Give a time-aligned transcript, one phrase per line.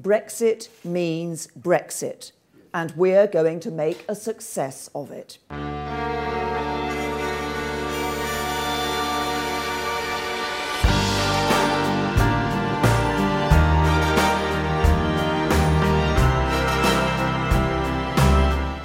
[0.00, 2.30] Brexit means Brexit,
[2.72, 5.40] and we're going to make a success of it.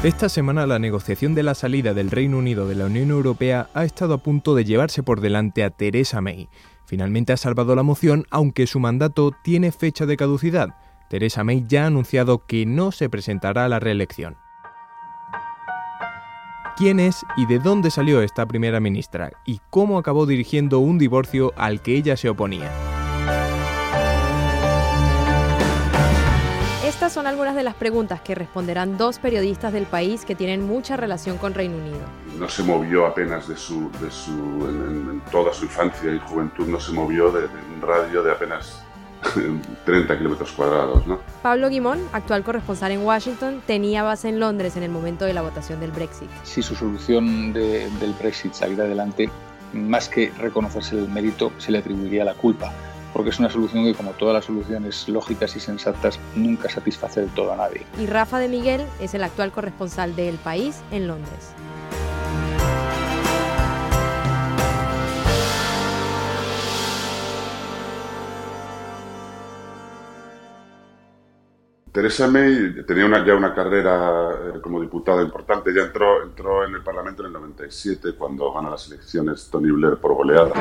[0.04, 3.86] Esta semana la negociación de la salida del Reino Unido de la Unión Europea ha
[3.86, 6.50] estado a punto de llevarse por delante a Theresa May.
[6.88, 10.70] Finalmente ha salvado la moción, aunque su mandato tiene fecha de caducidad.
[11.14, 14.36] Theresa May ya ha anunciado que no se presentará a la reelección.
[16.76, 19.32] ¿Quién es y de dónde salió esta primera ministra?
[19.46, 22.72] ¿Y cómo acabó dirigiendo un divorcio al que ella se oponía?
[26.84, 30.98] Estas son algunas de las preguntas que responderán dos periodistas del país que tienen mucha
[30.98, 32.08] relación con Reino Unido.
[32.40, 34.32] No se movió apenas de su, de su
[34.68, 38.84] en, toda su infancia y juventud, no se movió de, un radio de apenas
[39.86, 41.06] 30 kilómetros cuadrados.
[41.08, 41.20] ¿no?
[41.42, 45.42] Pablo Guimón, actual corresponsal en Washington, tenía base en Londres en el momento de la
[45.42, 46.30] votación del Brexit.
[46.44, 49.30] Si su solución del Brexit saliera adelante,
[49.74, 52.72] más que reconocerse el mérito, se le atribuiría la culpa
[53.14, 57.30] porque es una solución que, como todas las soluciones lógicas y sensatas, nunca satisface del
[57.30, 57.86] todo a nadie.
[58.00, 61.54] Y Rafa de Miguel es el actual corresponsal de El País en Londres.
[71.94, 76.82] Teresa May tenía ya una carrera eh, como diputada importante, ya entró, entró en el
[76.82, 80.54] Parlamento en el 97 cuando gana las elecciones Tony Blair por goleada.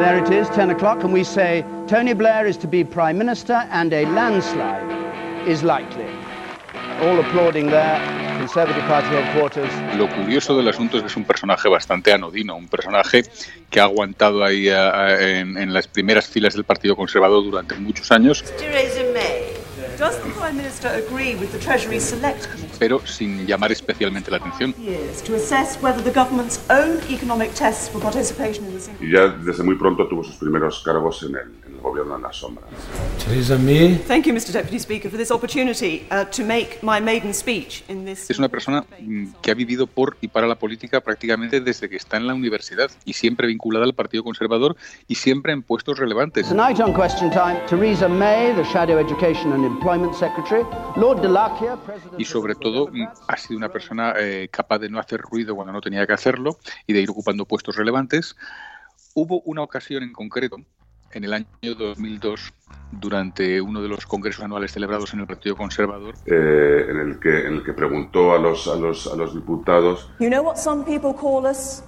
[0.00, 3.68] There it is, 10 o'clock, and we say Tony Blair is to be Prime Minister
[3.70, 4.82] and a landslide
[5.46, 6.10] is likely.
[7.02, 8.00] All applauding there,
[8.38, 9.70] Conservative Party headquarters.
[9.96, 13.22] Lo curioso del asunto es que es un personaje bastante anodino, un personaje
[13.70, 18.10] que ha aguantado ahí a, en, en las primeras filas del Partido Conservador durante muchos
[18.10, 18.42] años.
[18.58, 19.03] Theresa May.
[19.98, 22.78] Does the Prime Minister agree with the Treasury Select Committee?
[22.78, 24.74] Pero sin llamar especialmente la atención.
[25.26, 29.28] To assess whether the government's own economic tests for participation in the single Y ya
[29.28, 32.64] desde muy pronto tuvo sus primeros cargos en el, en el gobierno en la sombra.
[33.24, 34.02] Theresa May.
[34.08, 34.52] Thank you, Mr.
[34.52, 38.28] Deputy Speaker, for this opportunity uh, to make my maiden speech in this.
[38.30, 41.96] Es una persona mm, que ha vivido por y para la política prácticamente desde que
[41.96, 46.48] está en la universidad y siempre vinculada al Partido Conservador y siempre en puestos relevantes.
[46.48, 50.64] Tonight on Question Time, Theresa May, the Shadow Education and Employment Secretary,
[50.96, 52.18] Lord Delakia, President...
[52.18, 55.72] Y sobre todo mm, ha sido una persona eh, capaz de no hacer ruido cuando
[55.72, 58.36] no tenía que hacerlo y de ir ocupando puestos relevantes.
[59.14, 60.56] Hubo una ocasión en concreto
[61.14, 61.46] en el año
[61.78, 62.52] 2002
[62.90, 66.14] durante uno de los congresos anuales celebrados en el Partido Conservador.
[66.26, 70.10] Eh, en, el que, en el que preguntó a los, a los, a los diputados
[70.20, 71.82] You know what some people call us?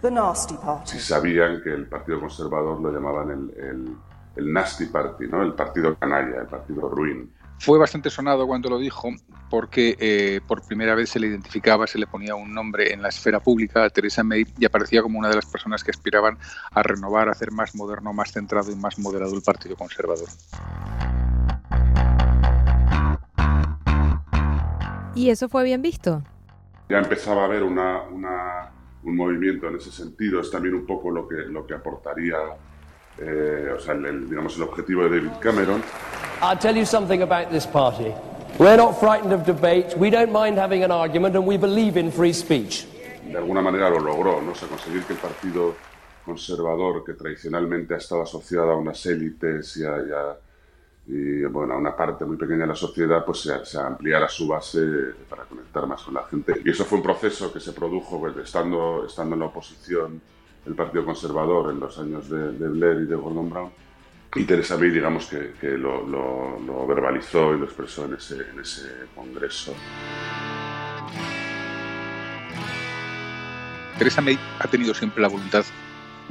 [0.00, 0.90] The nasty party.
[0.90, 3.96] si sabían que el Partido Conservador lo llamaban el, el,
[4.36, 5.42] el Nasty Party, ¿no?
[5.42, 7.30] el partido canalla, el partido ruin.
[7.62, 9.10] Fue bastante sonado cuando lo dijo
[9.48, 13.08] porque eh, por primera vez se le identificaba, se le ponía un nombre en la
[13.08, 16.36] esfera pública a Theresa May y aparecía como una de las personas que aspiraban
[16.72, 20.26] a renovar, a hacer más moderno, más centrado y más moderado el Partido Conservador.
[25.14, 26.20] ¿Y eso fue bien visto?
[26.88, 28.72] Ya empezaba a haber una, una,
[29.04, 32.38] un movimiento en ese sentido, es también un poco lo que, lo que aportaría,
[33.18, 35.80] eh, o sea, el, el, digamos, el objetivo de David Cameron.
[36.42, 38.12] I'll tell you something about this party.
[38.58, 42.10] We're not frightened of debate, we don't mind having an argument, and we believe in
[42.10, 42.86] free speech.
[43.24, 44.50] de alguna manera lo logró, ¿no?
[44.50, 45.74] O sea, conseguir que el Partido
[46.24, 50.36] Conservador, que tradicionalmente ha estado asociado a unas élites y a, y a-
[51.04, 54.46] y, bueno, a una parte muy pequeña de la sociedad, pues se, se ampliara su
[54.46, 54.80] base
[55.28, 56.60] para conectar más con la gente.
[56.64, 60.20] Y eso fue un proceso que se produjo pues, estando, estando en la oposición
[60.66, 63.70] el Partido Conservador en los años de, de Blair y de Gordon Brown.
[64.34, 68.60] Y Theresa May, digamos, que, que lo, lo- verbalizó y lo expresó en ese, en
[68.60, 69.74] ese congreso.
[73.98, 75.64] Theresa May ha tenido siempre la voluntad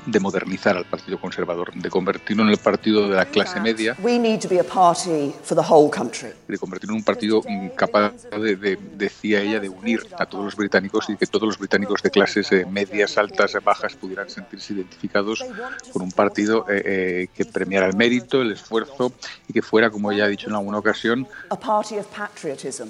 [0.06, 4.18] de modernizar al Partido Conservador, de convertirlo en el partido de la clase media, We
[4.18, 6.30] need to be a party for the whole country.
[6.48, 7.42] de convertirlo en un partido
[7.76, 11.58] capaz de, de- decía ella, de unir a todos los británicos y que todos los
[11.59, 15.46] británicos de clases eh, medias, altas, bajas pudieran sentirse identificados
[15.94, 19.14] con un partido eh, eh, que premiara el mérito, el esfuerzo
[19.47, 22.90] y que fuera, como ella ha dicho en alguna ocasión, A party of patriotism,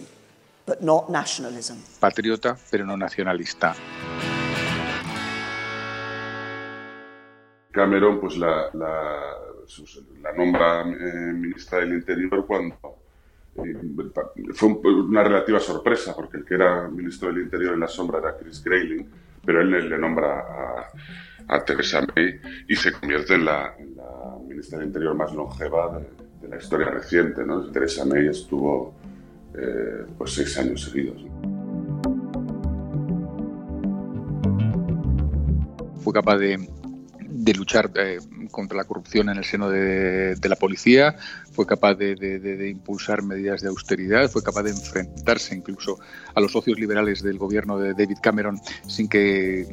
[0.65, 1.75] but not nationalism.
[1.99, 3.75] patriota pero no nacionalista.
[7.71, 12.75] Cameron pues la, la, nombra eh, ministra del Interior cuando
[13.55, 13.75] eh,
[14.53, 18.19] fue un- una relativa sorpresa porque el que era ministro del Interior en la sombra
[18.19, 19.07] era Chris Grayling,
[19.45, 20.87] pero él le, nombra a,
[21.55, 25.99] a Theresa May y se convierte en la, en la ministra del Interior más longeva
[25.99, 27.45] de, la historia reciente.
[27.45, 27.71] ¿no?
[27.71, 28.93] Theresa May estuvo
[29.53, 31.23] eh, pues seis años seguidos.
[36.03, 36.67] Fue capaz de,
[37.51, 38.19] de luchar eh,
[38.49, 41.15] contra la corrupción en el seno de, de la policía,
[41.51, 45.99] fue capaz de, de, de, impulsar medidas de austeridad, fue capaz de enfrentarse incluso
[46.33, 49.65] a los socios liberales del gobierno de David Cameron sin que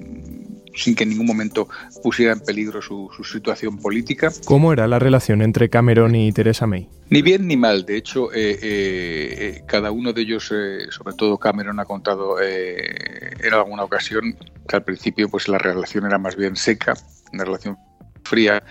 [0.75, 1.69] sin que en ningún momento
[2.02, 4.31] pusiera en peligro su, su, situación política.
[4.44, 6.88] ¿Cómo era la relación entre Cameron y Theresa May?
[7.10, 7.84] Ni bien ni mal.
[7.84, 13.34] De hecho, eh, eh, cada uno de ellos, eh, sobre todo Cameron, ha contado eh,
[13.42, 14.36] en alguna ocasión
[14.69, 16.94] que al principio pues la relación era más bien seca,
[17.32, 17.76] una relación
[18.25, 18.62] fría,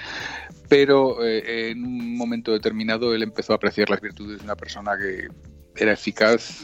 [0.69, 4.91] pero eh, en un momento determinado él empezó a apreciar las virtudes de una persona
[4.97, 5.27] que
[5.75, 6.63] era eficaz,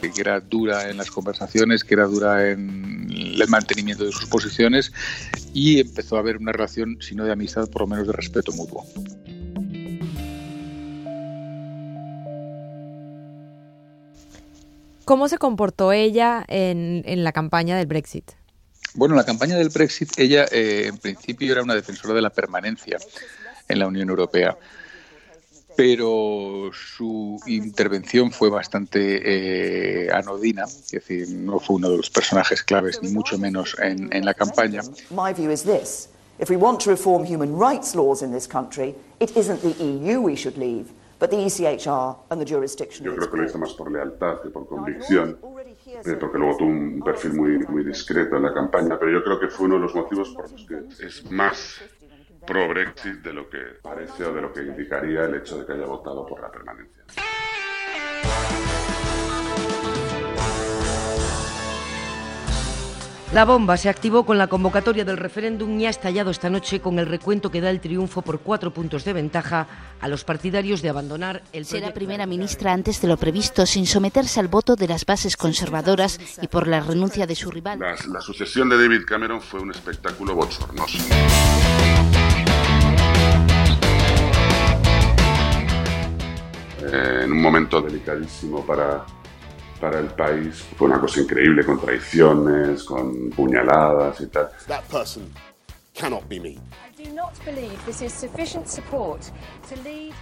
[0.00, 4.26] que, que era dura en las conversaciones, que era dura en el mantenimiento de sus
[4.26, 4.92] posiciones
[5.52, 8.52] y empezó a haber una relación, si no de amistad, por lo menos de respeto
[8.52, 8.84] mutuo.
[15.06, 18.32] ¿Cómo se comportó ella en, en, la campaña del Brexit?
[18.94, 22.30] Bueno, en la campaña del Brexit ella eh, en principio era una defensora de la
[22.30, 22.98] permanencia
[23.68, 24.58] en la Unión Europea,
[25.76, 32.64] pero su intervención fue bastante eh, anodina, es decir, no fue uno de los personajes
[32.64, 34.82] claves, ni mucho menos en, en la campaña.
[35.10, 36.08] My view is this.
[36.40, 40.20] If we want to reform human rights laws in this country, it isn't the EU
[40.20, 40.86] we should leave,
[41.18, 43.04] but the ECHR and the jurisdiction.
[43.04, 45.38] Yo creo que lo hizo más por lealtad que por convicción,
[45.86, 49.40] eh, porque luego tuvo un perfil muy, muy discreto en la campaña, pero yo creo
[49.40, 51.80] que fue uno de los motivos por los que es más
[52.46, 55.86] pro-Brexit de lo que parece o de lo que indicaría el hecho de que haya
[55.86, 57.04] votado por la permanencia.
[63.32, 66.98] La bomba se activó con la convocatoria del referéndum y ha estallado esta noche con
[67.00, 69.66] el recuento que da el triunfo por cuatro puntos de ventaja
[70.00, 74.38] a los partidarios de abandonar el Será primera ministra antes de lo previsto, sin someterse
[74.38, 77.80] al voto de las bases conservadoras y por la renuncia de su rival.
[77.80, 80.98] La, la sucesión de David Cameron fue un espectáculo bochornoso.
[86.80, 89.04] Eh, en un momento delicadísimo para,
[89.80, 90.64] para el país.
[90.76, 94.50] Fue una cosa increíble, con traiciones, con puñaladas y tal.
[94.68, 95.32] That person
[95.94, 96.50] cannot be me.
[96.50, 99.22] I do not believe this is sufficient support
[99.68, 100.14] to lead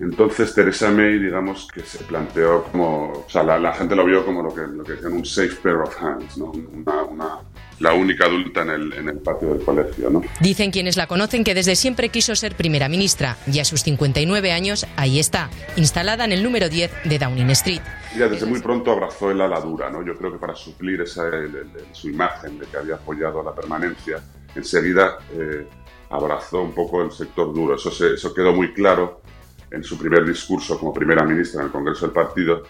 [0.00, 4.24] entonces Theresa May, digamos que se planteó como, o sea, la, la, gente lo vio
[4.24, 6.52] como lo que, lo que decían un safe pair of hands, ¿no?
[6.52, 7.38] Una, una,
[7.80, 10.22] la única adulta en el, en el patio del colegio, ¿no?
[10.40, 14.52] Dicen quienes la conocen que desde siempre quiso ser primera ministra y a sus 59
[14.52, 17.82] años ahí está, instalada en el número 10 de Downing Street.
[18.16, 20.04] Ya desde muy pronto abrazó el ala dura, ¿no?
[20.04, 23.44] Yo creo que para suplir esa, el, el, su imagen de que había apoyado a
[23.44, 24.22] la permanencia,
[24.54, 25.66] enseguida eh,
[26.10, 27.76] abrazó un poco el sector duro.
[27.76, 29.22] Eso, se, eso quedó muy claro
[29.70, 32.62] en su primer discurso como primera ministra en el Congreso del Partido,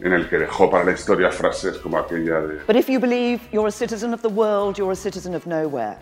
[0.00, 3.40] en el que dejó para la historia frases como aquella de But if you believe
[3.52, 5.96] you're a citizen of the world, you're a citizen of nowhere.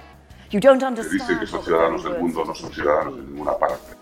[0.51, 3.53] You don't que understand dicen que son ciudadanos del mundo, no son ciudadanos de ninguna
[3.59, 3.97] parte.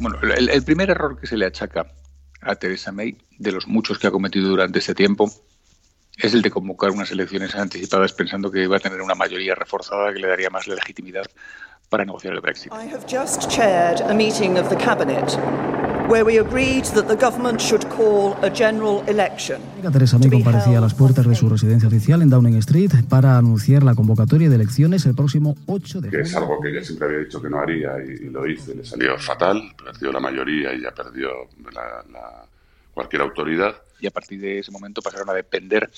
[0.00, 1.86] Bueno, el, el primer error que se le achaca
[2.40, 5.30] a Theresa May, de los muchos que ha cometido durante este tiempo,
[6.16, 10.12] es el de convocar unas elecciones anticipadas pensando que iba a tener una mayoría reforzada
[10.12, 11.24] que le daría más legitimidad
[11.90, 12.72] para negociar el Brexit.
[12.72, 15.36] I have just chaired a meeting of the cabinet
[16.08, 19.60] where we agreed that the government should call a general election.
[19.92, 23.82] Theresa May comparecía a las puertas de su residencia oficial en Downing Street para anunciar
[23.82, 26.26] la convocatoria de elecciones el próximo 8 de Que junio.
[26.26, 28.72] es algo que ella siempre había dicho que no haría y, lo hizo.
[28.72, 32.44] Le salió fatal, perdió la mayoría y ya perdió la, la,
[32.94, 33.74] cualquier autoridad.
[34.00, 35.90] Y a partir de ese momento pasaron a depender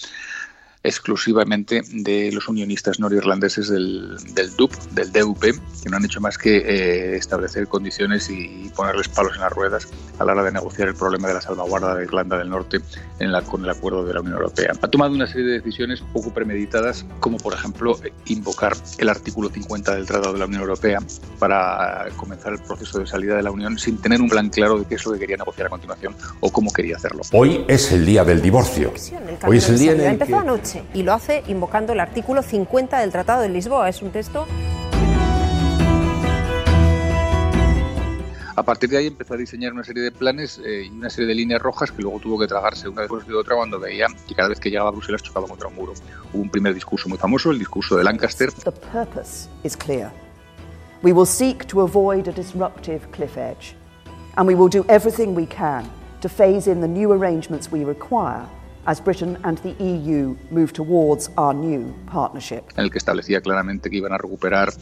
[0.84, 6.38] exclusivamente de los unionistas norirlandeses del, del DUP, del DUP, que no han hecho más
[6.38, 10.88] que eh, establecer condiciones y ponerles palos en las ruedas a la hora de negociar
[10.88, 12.80] el problema de la salvaguarda de Irlanda del Norte
[13.20, 14.72] en la, con el acuerdo de la Unión Europea.
[14.80, 19.94] Ha tomado una serie de decisiones poco premeditadas, como por ejemplo invocar el artículo 50
[19.94, 20.98] del Tratado de la Unión Europea
[21.38, 24.86] para comenzar el proceso de salida de la Unión sin tener un plan claro de
[24.86, 27.22] qué es lo que quería negociar a continuación o cómo quería hacerlo.
[27.32, 28.92] Hoy es el día del divorcio.
[29.46, 30.32] Hoy es el día en el que...
[30.94, 33.88] y lo hace invocando el artículo 50 del Tratado de Lisboa.
[33.88, 34.46] Es un texto
[38.54, 41.26] A partir de ahí empezó a diseñar una serie de planes eh, y una serie
[41.26, 44.34] de líneas rojas que luego tuvo que tragarse una después de otra cuando veía que
[44.34, 45.94] cada vez que llegaba a Bruselas chocaba contra un muro.
[46.32, 48.52] Hubo un primer discurso muy famoso, el discurso de Lancaster.
[48.52, 50.12] The purpose is clear.
[51.02, 53.74] We will seek to avoid a disruptive cliff edge,
[54.36, 58.46] and we will do everything we can to phase in the new arrangements we require
[58.86, 62.62] as Britain and the EU move towards our new partnership.
[62.76, 64.72] En el que establecía claramente que iban a recuperar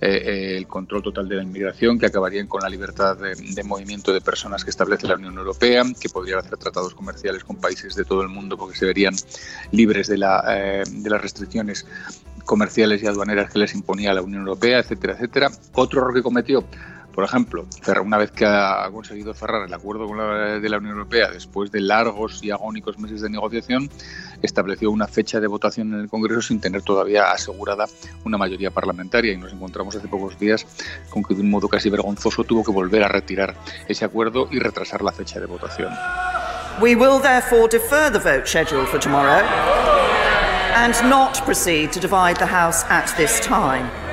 [0.00, 3.64] eh, eh, el control total de la inmigración, que acabarían con la libertad de, de,
[3.64, 7.94] movimiento de personas que establece la Unión Europea, que podrían hacer tratados comerciales con países
[7.94, 9.14] de todo el mundo porque se verían
[9.70, 11.86] libres de, la, eh, de las restricciones
[12.44, 15.50] comerciales y aduaneras que les imponía la Unión Europea, etcétera, etcétera.
[15.72, 16.64] Otro error que cometió
[17.14, 17.66] por ejemplo,
[18.02, 21.70] una vez que ha conseguido cerrar el acuerdo con la, de la Unión Europea después
[21.70, 23.88] de largos y agónicos meses de negociación,
[24.42, 27.86] estableció una fecha de votación en el Congreso sin tener todavía asegurada
[28.24, 30.66] una mayoría parlamentaria y nos encontramos hace pocos días
[31.08, 33.54] con que de un modo casi vergonzoso tuvo que volver a retirar
[33.86, 35.92] ese acuerdo y retrasar la fecha de votación.
[36.80, 39.44] We will therefore defer the vote scheduled for tomorrow
[40.74, 44.03] and not proceed to divide the House at this time.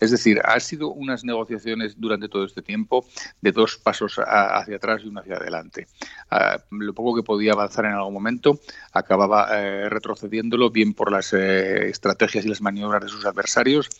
[0.00, 3.04] Es decir, ha sido unas negociaciones durante todo este tiempo
[3.42, 5.86] de dos pasos hacia atrás y uno hacia adelante.
[6.70, 8.58] lo poco que podía avanzar en algún momento
[8.92, 13.90] acababa eh, retrocediéndolo, bien por las eh, estrategias y las maniobras de sus adversarios,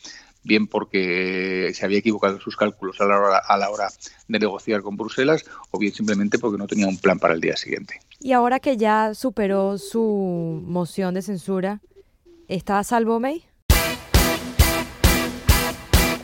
[0.42, 3.88] bien porque se había equivocado en sus cálculos a la, hora, a la hora
[4.26, 7.56] de negociar con Bruselas, o bien simplemente porque no tenía un plan para el día
[7.56, 8.00] siguiente.
[8.20, 11.80] Y ahora que ya superó su moción de censura,
[12.48, 13.49] ¿está a salvo May?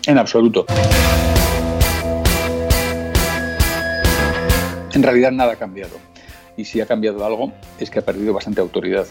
[0.06, 0.66] En absoluto.
[4.92, 5.96] En realidad nada ha cambiado.
[6.56, 9.06] Y si ha cambiado algo es que ha perdido bastante autoridad.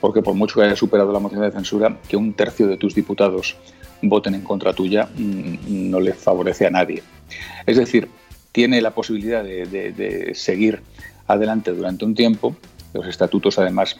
[0.00, 2.94] Porque por mucho que haya superado la moción de censura, que un tercio de tus
[2.94, 3.56] diputados
[4.02, 7.02] voten en contra tuya mm, no le favorece a nadie.
[7.64, 8.08] Es decir,
[8.52, 10.82] tiene la posibilidad de, seguir
[11.26, 12.54] adelante durante un tiempo.
[12.92, 13.96] Los estatutos además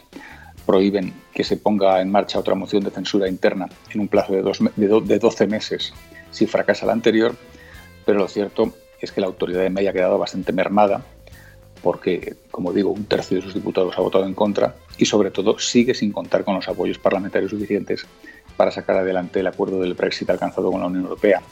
[0.67, 4.43] prohíben que se ponga en marcha otra moción de censura interna en un plazo de,
[4.43, 5.95] dos, de 12 meses
[6.35, 7.35] si fracasa la anterior,
[8.05, 11.05] pero lo cierto es que la autoridad de May ha quedado bastante mermada
[11.83, 15.59] porque, como digo, un tercio de sus diputados ha votado en contra y, sobre todo,
[15.59, 18.07] sigue sin contar con los apoyos parlamentarios suficientes
[18.57, 21.43] para sacar adelante el acuerdo del Brexit alcanzado con la Unión Europea.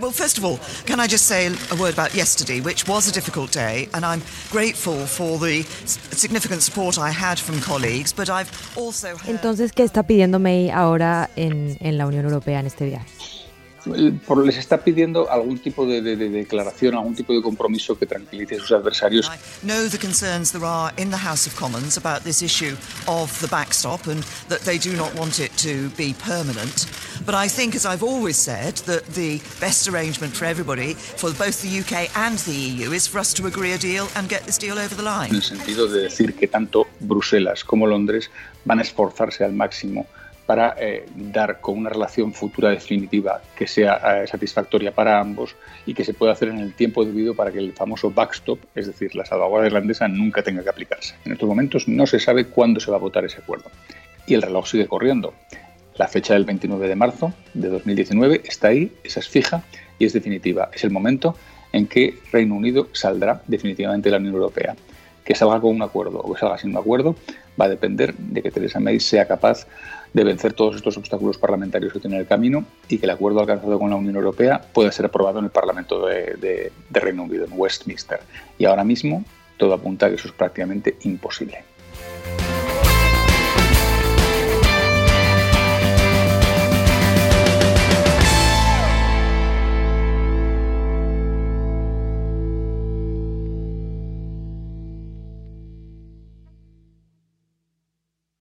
[0.00, 3.12] Well, first of all, can I just say a word about yesterday, which was a
[3.12, 4.22] difficult day, and I'm
[4.52, 10.04] grateful for the significant support I had from colleagues, but I've also Entonces, ¿qué está
[10.04, 13.39] pidiendo May ahora en, en la Unión Europea en este viaje?
[13.86, 18.56] Les está pidiendo algún tipo de, de, de, declaración, algún tipo de compromiso que tranquilice
[18.56, 19.30] a sus adversarios.
[19.62, 23.48] know the concerns there are in the House of Commons about this issue of the
[23.48, 26.86] backstop and that they do not want it to be permanent.
[27.24, 31.60] But I think, as I've always said, that the best arrangement for everybody, for both
[31.62, 34.58] the UK and the EU, is for us to agree a deal and get this
[34.58, 35.30] deal over the line.
[35.30, 38.30] En el sentido de decir que tanto Bruselas como Londres
[38.64, 40.06] van a esforzarse al máximo
[40.50, 45.54] para eh, dar con una relación futura definitiva que sea eh, satisfactoria para ambos
[45.86, 48.88] y que se pueda hacer en el tiempo debido para que el famoso backstop, es
[48.88, 51.14] decir, la salvaguardia irlandesa, nunca tenga que aplicarse.
[51.24, 53.70] En estos momentos no se sabe cuándo se va a votar ese acuerdo.
[54.26, 55.34] Y el reloj sigue corriendo.
[55.94, 59.62] La fecha del 29 de marzo de 2019 está ahí, esa es fija
[60.00, 60.68] y es definitiva.
[60.74, 61.36] Es el momento
[61.72, 64.74] en que Reino Unido saldrá definitivamente de la Unión Europea.
[65.24, 67.14] Que salga con un acuerdo o que salga sin un acuerdo
[67.60, 69.66] va a depender de que Theresa May sea capaz
[70.12, 73.78] de vencer todos estos obstáculos parlamentarios que tiene el camino y que el acuerdo alcanzado
[73.78, 77.52] con la Unión Europea pueda ser aprobado en el Parlamento de, de Reino Unido, en
[77.54, 78.20] Westminster.
[78.58, 79.24] Y ahora mismo
[79.56, 81.62] todo apunta a que eso es prácticamente imposible.